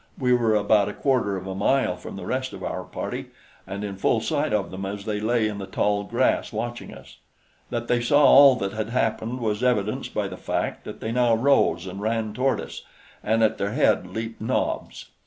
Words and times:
We 0.17 0.33
were 0.33 0.55
about 0.55 0.89
a 0.89 0.93
quarter 0.95 1.37
of 1.37 1.45
a 1.45 1.53
mile 1.53 1.95
from 1.95 2.15
the 2.15 2.25
rest 2.25 2.53
of 2.53 2.63
our 2.63 2.83
party, 2.83 3.27
and 3.67 3.83
in 3.83 3.97
full 3.97 4.19
sight 4.19 4.51
of 4.51 4.71
them 4.71 4.83
as 4.83 5.05
they 5.05 5.19
lay 5.19 5.47
in 5.47 5.59
the 5.59 5.67
tall 5.67 6.05
grass 6.05 6.51
watching 6.51 6.91
us. 6.91 7.17
That 7.69 7.87
they 7.87 8.01
saw 8.01 8.25
all 8.25 8.55
that 8.55 8.73
had 8.73 8.89
happened 8.89 9.39
was 9.41 9.61
evidenced 9.63 10.11
by 10.15 10.27
the 10.27 10.37
fact 10.37 10.85
that 10.85 11.01
they 11.01 11.11
now 11.11 11.35
rose 11.35 11.85
and 11.85 12.01
ran 12.01 12.33
toward 12.33 12.59
us, 12.59 12.81
and 13.23 13.43
at 13.43 13.59
their 13.59 13.73
head 13.73 14.07
leaped 14.07 14.41
Nobs. 14.41 15.05